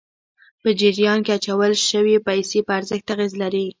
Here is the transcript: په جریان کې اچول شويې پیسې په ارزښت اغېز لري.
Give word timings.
په 0.61 0.69
جریان 0.79 1.19
کې 1.25 1.31
اچول 1.37 1.73
شويې 1.89 2.17
پیسې 2.27 2.59
په 2.67 2.71
ارزښت 2.79 3.07
اغېز 3.13 3.31
لري. 3.41 3.65